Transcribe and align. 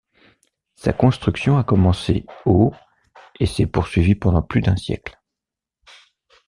Sa 0.77 0.93
construction 0.93 1.59
a 1.59 1.63
commencé 1.63 2.25
au 2.47 2.73
et 3.39 3.45
s'est 3.45 3.67
poursuivie 3.67 4.15
pendant 4.15 4.41
plus 4.41 4.61
d'un 4.61 4.75
siècle. 4.75 5.21